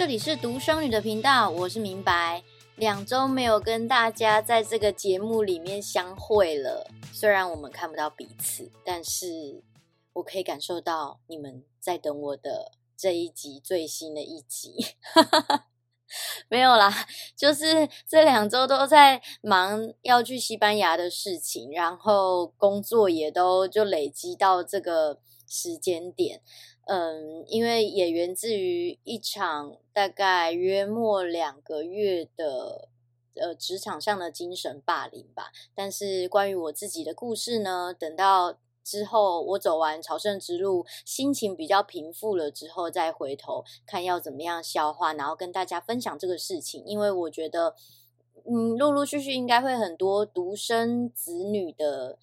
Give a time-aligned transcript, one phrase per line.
[0.00, 2.42] 这里是独生女的频道，我是明白。
[2.76, 9.62] 两周没有跟大家在这个节目里面相会了，虽然我们看不到彼此，但是
[10.14, 14.74] 我可以感受到你们在等我的这一集最新的一集。
[16.48, 16.90] 没有啦，
[17.36, 26.40] 就是这两周都在忙要去西班牙的事情，然后工作也都就累积到这个时间点。
[26.92, 32.88] 嗯，因为也源自于一场大概约莫两个月的
[33.36, 35.52] 呃职场上的精神霸凌吧。
[35.72, 46.82] 但是关于我自己的故事呢，等到之后我走完朝圣之路，心情比较平复了之后，再回头看要怎么样消化，然后跟大家分享这个事情。
[46.84, 47.76] 因为我觉得，
[48.44, 52.18] 嗯，陆陆续续应该会很多独生子女的。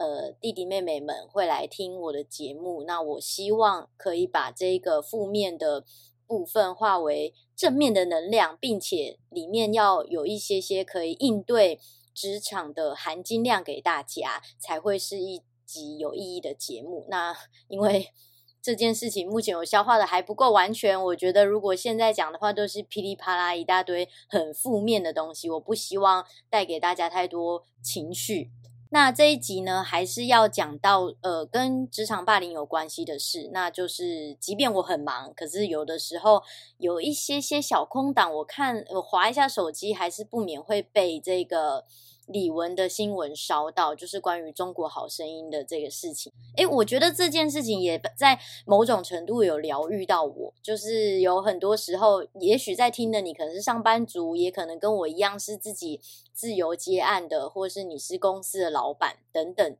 [0.00, 5.84] 呃，弟弟妹妹们会来听我的节目，那我希望可以把这个负面的
[6.26, 11.78] 部分化为正面的能量，并且里面要有一些些可以应对
[12.14, 17.04] 职场的含金量给大家，才会是一集有意义的节目。
[17.10, 17.36] 那
[17.68, 18.08] 因为
[18.62, 28.50] 这件事情目前我消化的还不够完全，我觉得如果现在讲的话都是噼里啪啦一大堆很负面的东西，我不希望带给大家太多情绪。
[28.90, 36.42] 那这一集呢，还是要讲到呃，跟职场霸凌有关系的事，那就是，即便我很忙，可是有的时候
[36.76, 41.86] 有一些些小空档，我看我划一下手机，还是不免会被这个。
[42.32, 46.32] 李玟的新闻烧到，就是关于中国好声音的这个事情。
[46.56, 50.54] 诶，我觉得这件事情也在某种程度有疗愈到我。
[50.62, 56.00] 就是有很多时候，也许在听的你可能是上班族，也可能跟我一样是自己
[56.32, 59.76] 自由接案的，或是你是公司的老板等等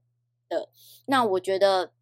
[0.49, 0.69] 的。
[1.07, 1.93] 那我觉得。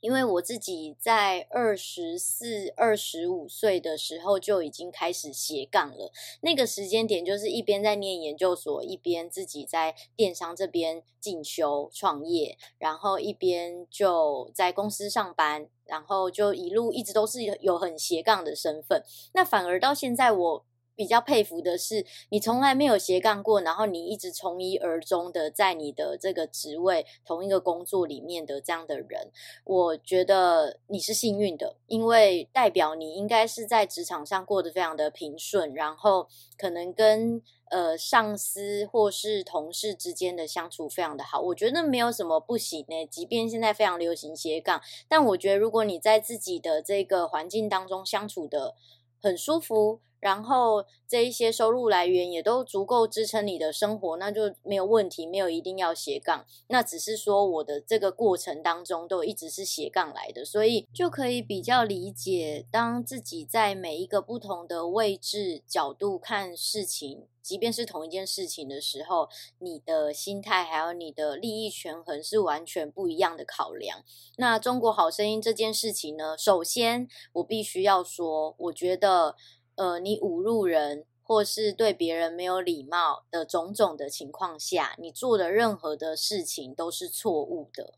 [0.00, 6.12] 因为我自己在二十四、二十五岁的时候就已经开始斜杠了。
[6.40, 19.02] 那个时间点就是一边在念研究所，一边自己在电商这边进修创业，然后一边就在公司上班，然后就一路一直都是有很斜杠的身份。
[19.34, 20.67] 那反而到现在我。
[20.98, 29.30] 比较佩服的是，你从来没有斜杠过，然后你一直从一而终的在你的这个职位、同一个工作里面的这样的人，
[29.62, 36.26] 我觉得你是幸运的，因为代表你应该是在职场上过得非常的平顺，然后
[36.56, 41.40] 可能跟呃上司或是同事之间的相处非常的好。
[41.40, 48.74] 我觉得没有什么不行呢，即便现在非常流行斜杠，但我觉得如果你在自己的这个环境当中相处的
[49.22, 50.00] 很舒服。
[50.20, 56.44] 然后这一些收入来源也都足够支撑你的生活，那就没有问题，没有一定要斜杠。
[56.68, 69.28] 那只是说我的这个过程当中都一直是斜杠来的，所以就可以比较理解，当自己在每一个不同的位置角度看事情，即便是同一件事情的时候，
[69.60, 74.02] 你的心态还有你的利益权衡是完全不一样的考量。
[74.36, 79.36] 那中国好声音这件事情呢，首先我必须要说，我觉得。
[79.78, 87.94] 呃，你侮辱人，或是对别人没有礼貌的种种的情况下，你做的任何的事情都是错误的。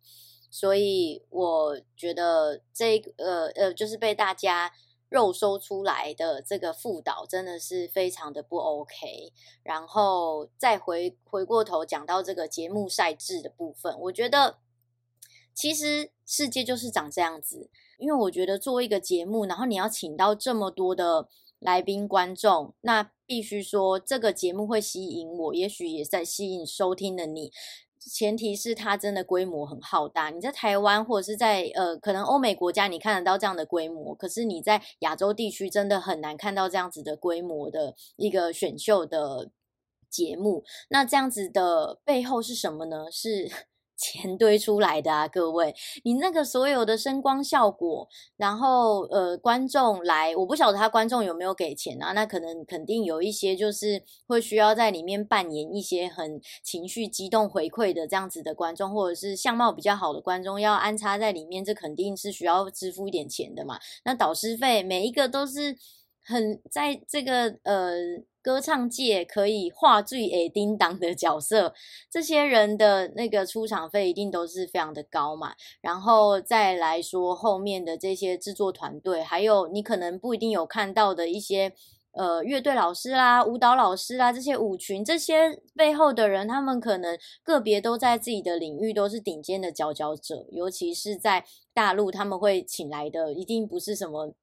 [0.51, 4.73] 所以我觉得这呃呃，就是被大家
[5.09, 9.33] 肉搜出来的这个副导，真的是非常的不 OK。
[9.63, 14.59] 然后再回回过头讲到这个节目赛制的部分，我觉得
[15.55, 17.71] 其实世界就是长这样子。
[17.97, 21.29] 因为我觉得做一个节目，然后你要请到这么多的。
[21.61, 27.53] 来宾观众，那必须说这个节目会吸引我，也许也在吸引收听的你。
[28.01, 30.31] 前提是它真的规模很浩大。
[30.31, 39.51] 你在台湾或者是在呃，可能欧美国家你看得到这样的规模，可是你在亚洲地区真的很难看到这样子的规模的一个选秀的
[40.09, 40.65] 节目。
[40.89, 43.11] 那这样子的背后是什么呢？
[43.13, 43.51] 是。
[44.01, 45.75] 钱堆出来的啊，各位，
[46.05, 48.09] 你那个所有的声光效果，
[48.39, 52.13] 然后呃，观众来，我不晓得他观众有没有给钱啊？
[52.13, 63.79] 那可能肯定有一些，就是会需要在里面扮演一些很情绪激动回馈的这样子的观众，或者是相貌比较好的观众要安插在里面，这肯定是需要支付一点钱的嘛。
[64.07, 65.77] 那导师费每一个都是
[66.25, 68.25] 很在这个呃。
[68.43, 71.75] 歌唱界可以话最诶叮当的角色，
[72.11, 75.55] 这些人的那个出场费一定都是非常的高嘛。
[75.81, 81.73] 然后再来说后面的这些制作团队，还有你可能不一定有看到的一些
[82.13, 91.45] 呃乐队老师啦、舞蹈老师啦，这些舞群这些背后的人，他们可能个别都在自己的领域都是顶尖的佼佼者，尤其是在
[91.75, 94.35] 大陆他们会请来的一定不是什么。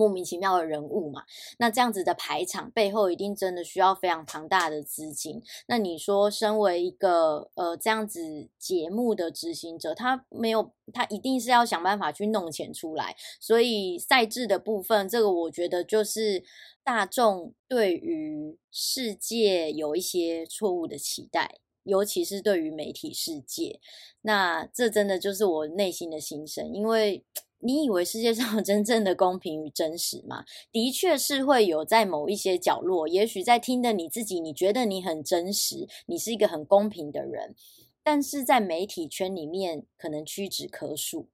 [0.00, 1.24] 莫名其妙的人物嘛，
[1.58, 5.42] 那这样子的排场背后一定真的需要非常庞大的资金。
[5.66, 13.14] 那你说，身为一个呃这样子节目的执行者，他没有，他一定是要想办法去弄钱出来。
[13.38, 16.42] 所以赛制的部分，这个我觉得就是
[16.82, 23.78] 大众对于世界有一些错误的期待，尤其是对于媒体世界。
[24.22, 27.22] 那这真的就是我内心的心声，因为。
[27.60, 30.44] 你以为世界上有 真正的公平与真实吗？
[30.72, 37.54] 的确是会有在某一些角落，也许在听的你自己，你觉得你很真实，你是一个很公平的人，
[38.02, 41.28] 但是在媒体圈里面可能屈指可数，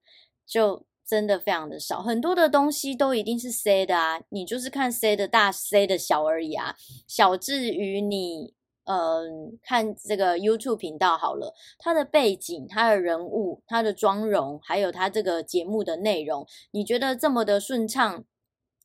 [0.45, 2.03] 就真的非常的少。
[2.03, 6.77] 很多的东西都一定是 C 的啊，你就是看 C 的大，C 的小而已啊，
[7.07, 8.56] 小至于你。
[8.87, 18.25] 嗯，看这个 YouTube 频道好了，它的背景、它的人物、它的妆容，还有它这个节目的内容，你觉得这么的顺畅，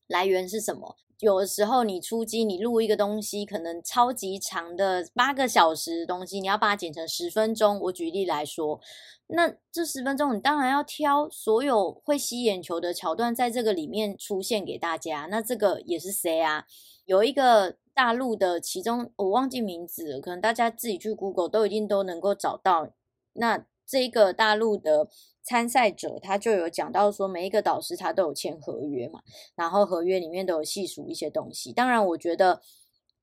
[0.07, 0.97] 来源是什么？
[1.19, 7.79] 有的时候你出击，你录一个东西，可能超级长的八个小时的东西，你要把它剪成十分钟。
[7.81, 8.81] 我举例来说，
[9.27, 15.27] 那这十分钟你当然要挑所有会吸眼球的桥段，在这个里面出现给大家。
[15.29, 16.65] 那这个也是谁啊？
[17.05, 17.77] 有一个。
[17.93, 22.93] 大陆的其中我忘记名字了，可能大家自己去 Google 都一定都能够找到。
[23.33, 25.09] 那这个大陆的
[25.43, 29.21] 参赛者他就有讲到说，每一个导师他都有签合约嘛，
[29.55, 31.73] 然后合约里面都有细数一些东西。
[31.73, 32.61] 当然，我觉得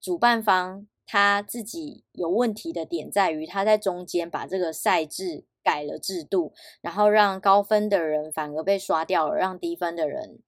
[0.00, 10.40] 主办方他自己有问题的点在于他在中间把这个赛制改了制度，然后让高分的人反而被刷掉了，让低分的人。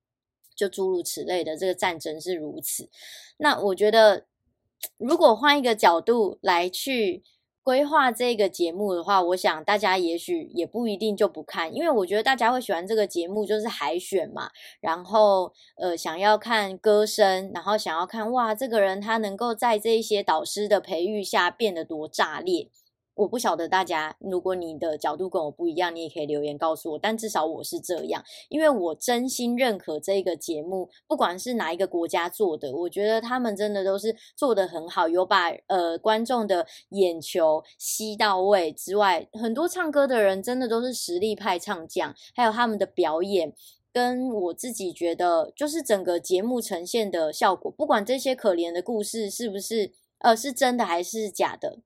[0.60, 2.90] 就诸如此类的，这个战争是如此。
[3.38, 4.26] 那我觉得，
[4.98, 7.22] 如果换一个角度来去
[7.62, 14.50] 规划这个节目的话，我想大家也许也不一定就不看，因为我觉得大家会喜欢这个节目，就是海选嘛。
[14.82, 22.68] 然后呃，想要看歌声，然后想要看哇，这个人他能够在这一些导师的培育下变得多炸裂。
[23.20, 26.98] 我不晓得大家，如果你的角度跟我不一样，你也可以留言告诉我。
[26.98, 43.52] 但至少我是这样，因为我真心认可这个节目，不管是哪一个国家做的，我觉得他们真的都是做得很好，有把呃观众的眼球吸到位之外，很多唱歌的人真的都是实力派唱将，还有他们的表演，
[43.92, 51.80] 跟我自己觉得就是整个节目呈现的效果，不管这些可怜的故事是不是呃是真的还是假的。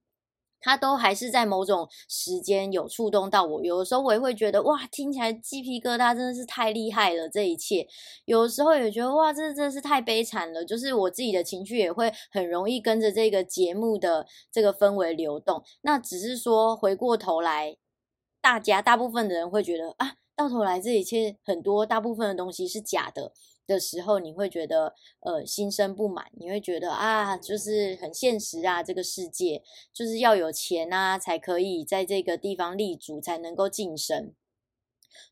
[0.64, 7.86] 他都还是在某种时间有触动到我，有的时候我也会觉得哇，听起来鸡皮疙瘩，真的是太厉害了，这一切。
[8.24, 15.62] 有的时候也觉得哇，这真的是太悲惨了，就是我自己的情绪也会很容易跟着这个节目的这个氛围流动。
[15.82, 17.76] 那只是说回过头来，
[18.40, 23.32] 大家大部分的人会觉得啊，到头来这一切很多大部分的东西是假的。
[23.66, 34.34] 的时候，你会觉得呃心生不满，你会觉得啊，就是很现实啊，这个世界就是要有钱啊，才可以在这个地方立足，才能够晋升。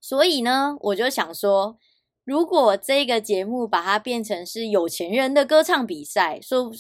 [0.01, 1.79] 所以呢，我就想说。
[2.25, 6.71] 如果这个节目把它变成是有钱人的歌唱比赛，说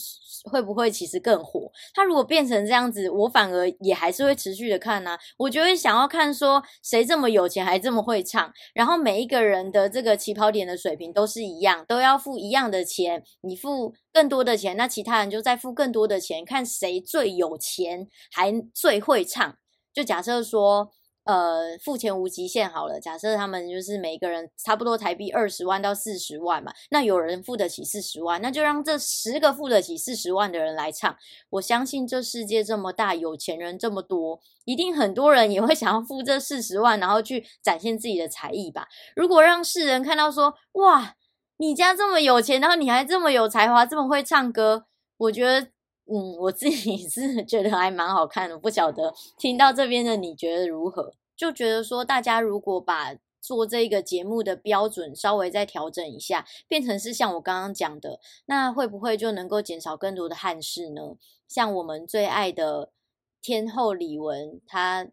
[0.45, 1.71] 会不会其实更火？
[1.95, 5.19] 它如果变成这样子，我反而也还是会持续的看啊。
[5.37, 13.23] 我就会想要看说谁这么有钱还这么会唱，然后每一个人的这个起跑点的水平都是一样，都要付一样的钱。
[13.43, 19.57] 你付更多的钱，那其他人就再付更多的钱，看谁最有钱还最会唱。
[19.93, 20.93] 就假设说。
[21.25, 22.99] 呃，付钱无极限好了。
[22.99, 31.17] 假设他们就是每个人差不多台币二十万到四十万嘛，那有人付得起四十万，那就让这十个付得起四十万的人来唱。
[31.51, 38.89] 我相信这世界这么大，有钱人这么多，一定很多人也会 想要付这四十万，然后去展现自己的才艺吧。
[39.15, 41.15] 如果让世人看到说，哇，
[41.59, 44.87] 你家这么有钱，然后你还这么有才华，这么会唱歌，
[45.19, 45.69] 我觉得，
[46.07, 48.59] 嗯，我自己 是觉得还蛮好看的。
[48.59, 51.15] 不晓得听到这边的你觉得如何？
[51.37, 61.17] 就觉得说，大家如果把做这个节目的标准稍微再调整一下，变成是像我刚刚讲的，那会不会就能够减少更多的憾事呢？
[61.49, 62.93] 像我们最爱的
[63.41, 65.09] 天后李玟，她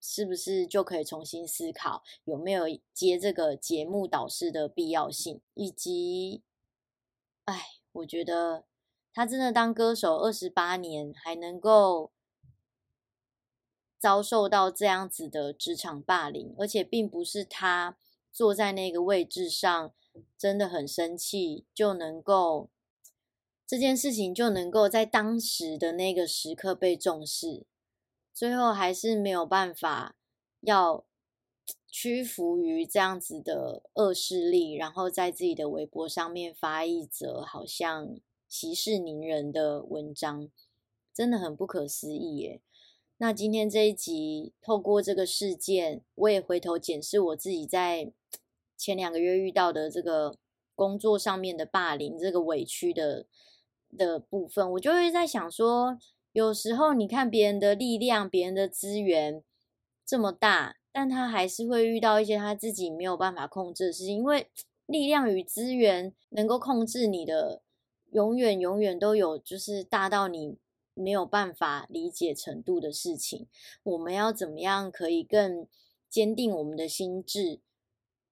[0.00, 5.40] 是不是就可以重新思考有没有接这个节目导师的必要性？
[5.52, 6.42] 以及，
[7.44, 8.64] 哎，我觉得
[9.14, 12.10] 他真的当歌手二十八年，还能够。
[13.96, 17.96] 遭受到这样子的职场霸凌，而且并不是他
[18.30, 19.94] 坐在那个位置上
[20.36, 22.68] 真的很生气就能够
[23.66, 27.64] 这件事情就能够在当时的那个时刻被重视，
[28.34, 30.16] 最后还是没有办法
[30.60, 31.06] 要
[31.88, 38.18] 屈服于这样子的恶势力，然后在自己的微博上面发一则好像
[38.54, 40.48] 息事宁人的文章，
[41.12, 42.60] 真的很不可思议耶。
[43.16, 48.12] 那今天这一集，透过这个事件，我也回头检视我自己在
[48.76, 50.38] 前两个月遇到的这个
[50.76, 53.26] 工作上面的霸凌，这个委屈的
[53.98, 55.98] 的部分，我就会在想说，
[56.30, 59.42] 有时候你看别人的力量，别人的资源
[60.06, 60.76] 这么大。
[60.92, 64.46] 但他还是会遇到一些他自己没有办法控制的事情，因为
[64.86, 67.63] 力量与资源能够控制你的，
[68.14, 70.56] 永远永远都有，就是大到你
[70.94, 73.48] 没有办法理解程度的事情。
[73.82, 75.66] 我们要怎么样可以更
[76.08, 77.58] 坚定我们的心智，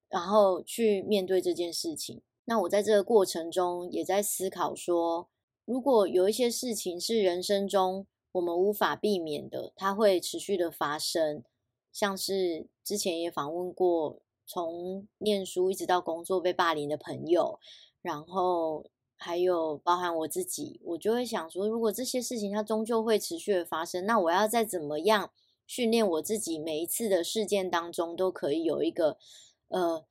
[0.09, 2.23] 然后去面对这件事情？
[2.45, 5.29] 那我在这个过程中也在思考说，
[5.65, 11.43] 如果有一些事情是人生中我们无法避免的，它会持续的发生。
[11.91, 17.59] 像是之前也访问过，从念书一直到工作被霸凌的朋友，
[18.01, 18.87] 然后
[19.23, 25.31] 还有包含我自己，我就会想说，如果这些事情它终究会持续的发生，那我要再怎么样
[25.67, 29.17] 训练我自己，每一次的事件当中都可以有一个
[29.69, 30.05] 呃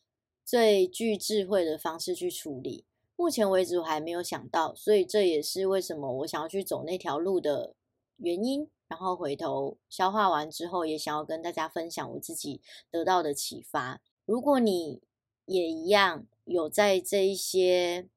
[0.46, 2.86] 最具智慧的方式去处理。
[3.18, 7.76] 目前为止我还没有想到，所以这也是为什么我想要去走那条路的
[8.16, 8.70] 原因。
[8.88, 14.02] 然后回头消化完之后，也想要跟大家分享我自己得到的启发。
[14.26, 15.00] 如果你
[15.46, 18.10] 也一样有在这一些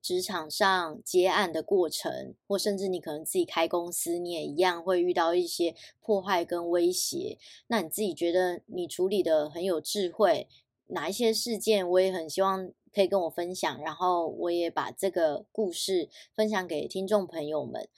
[0.00, 7.36] 职场上接案的过程，或甚至你可能自己开公司，你也一样会遇到一些破坏跟威胁。
[7.66, 10.48] 那你自己觉得你处理得很有智慧，
[10.86, 17.88] 哪一些事件我也很希望可以跟我分享，然后我也把这个故事分享给听众朋友们。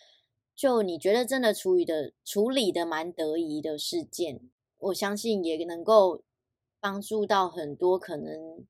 [0.56, 4.40] 就你觉得真的处理的处理的蛮得宜的事件，
[4.78, 6.22] 我相信也能够
[6.80, 8.66] 帮助到很多可能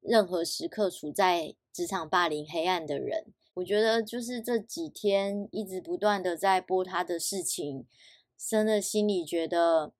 [0.00, 3.26] 任何时刻处在职场霸凌黑暗的人。
[3.54, 7.86] 我觉得就是这几天一直不断的在播他的事情，
[8.38, 9.92] 真的心里觉得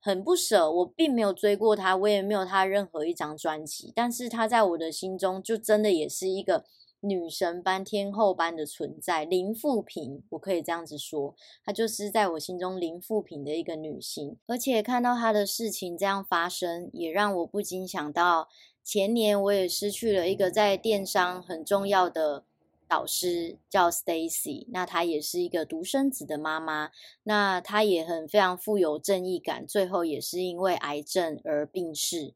[0.00, 0.70] 很不舍。
[0.70, 6.64] 我并没有追过他，我也没有他任何一张专辑，但是他在我的心中就真的也是一个。
[7.00, 14.36] 女神般、天后般的存在，零负评，我可以这样子说，她就是在我心中零负评的一个女性。
[14.48, 18.48] 而且看到她的事情这样发生，也让我不禁想到，
[18.88, 22.42] 前年我也失去了一个在电商很重要的
[22.88, 24.64] 导师，叫 Stacy。
[24.70, 26.90] 那她也是一个独生子的妈妈，
[27.24, 32.32] 那她也很非常富有正义感，最后也是因为癌症而病逝。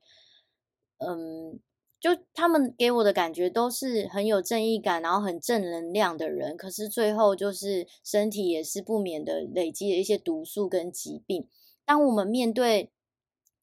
[0.98, 1.58] 嗯。
[1.98, 11.46] 就他们给我的感觉都是很有正义感，然后很正能量的人，可是最后就是身体也是不免的累积了一些毒素跟疾病。
[11.84, 12.90] 当我们面对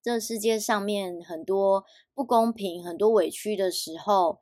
[0.02, 4.40] 这世界上面很多不公平、很多委屈的时候，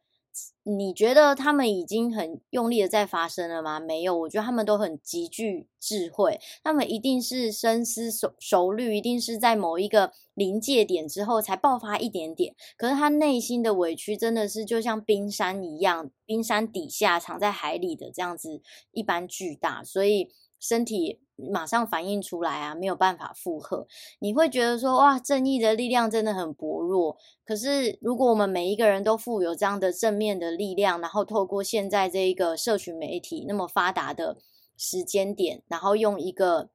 [0.64, 3.80] 你觉得他们已经很用力的在发生了吗？
[3.80, 12.56] 没有，我觉得他们都很极具智慧，他们一定是深思熟熟虑，一定是在某一个临界点之后才爆发一点点。
[12.78, 18.62] 可是他内心的委屈真的是就像冰山一样，冰山底下藏在海里的这样子
[18.92, 21.20] 一般巨大，所以身体。
[21.40, 23.86] 马上反应出来啊，没有办法负荷。
[24.18, 27.16] 你会觉得说，哇，正义的力量真的很薄弱。
[27.46, 34.38] 可是，如果我们每一个人都富有这样的正面的力量，然后透过现在这一个社群媒体那么发达的
[34.78, 36.70] 时间点，然后用一个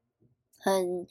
[0.56, 1.08] 很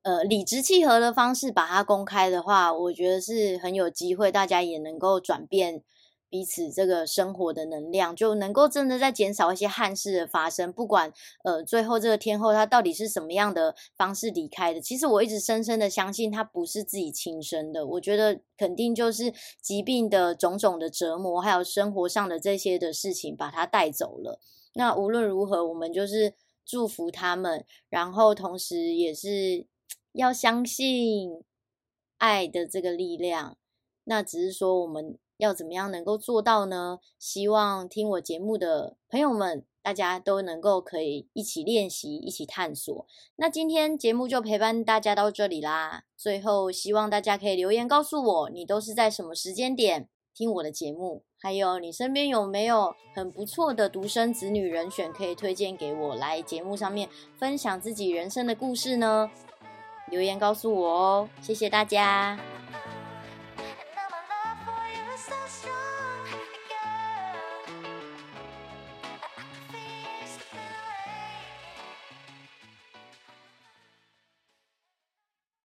[0.00, 5.84] 呃理直气和的方式把它公开的话，我觉得是很有机会，大家也能够转变。
[6.30, 10.72] 彼此这个生活的能量就能够真的在减少一些憾事的发生。
[10.72, 17.84] 不管呃最后这个天后她到底是什么样的方式离开的，其实我一直深深的相信她不是自己亲生的。
[17.84, 24.38] 我觉得肯定就是疾病的种种的折磨，还有生活上的这些的事情把她带走了。
[24.74, 26.34] 那无论如何，我们就是
[26.64, 29.66] 祝福他们，然后同时也是
[30.12, 31.42] 要相信
[32.18, 33.58] 爱的这个力量。
[34.04, 35.18] 那只是说我们。
[35.40, 36.98] 要怎么样能够做到呢？
[37.18, 43.06] 希望听我节目的朋友们，大家都能够可以一起练习，一起探索。
[43.36, 46.04] 那今天节目就陪伴大家到这里啦。
[46.16, 51.24] 最后，希望大家可以留言告诉我，你都是在什么时间点听我的节目？
[51.42, 59.30] 还有，你身边有没有很不错的独生子女人选可以推荐给我，来节目上面分享自己人生的故事呢？
[60.10, 62.38] 留言告诉我哦，谢谢大家。